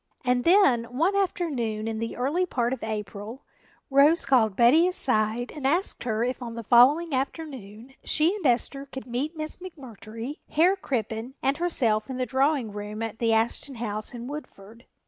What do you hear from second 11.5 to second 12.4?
herself in the